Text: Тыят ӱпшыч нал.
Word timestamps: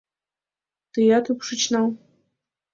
Тыят 0.91 1.25
ӱпшыч 1.31 1.61
нал. 1.73 1.87